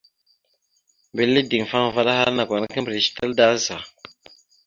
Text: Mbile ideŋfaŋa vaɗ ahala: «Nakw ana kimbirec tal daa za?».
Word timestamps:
Mbile 1.13 1.39
ideŋfaŋa 1.41 1.89
vaɗ 1.95 2.07
ahala: 2.11 2.31
«Nakw 2.37 2.53
ana 2.55 2.67
kimbirec 2.73 3.07
tal 3.15 3.31
daa 3.37 3.55
za?». 3.65 3.75